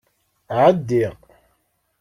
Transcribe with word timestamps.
Ɛeddi. 0.59 1.05